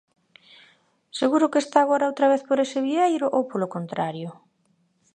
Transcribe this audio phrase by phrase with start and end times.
[1.19, 4.29] ¿Seguro que está agora outra vez por ese vieiro ou polo contrario?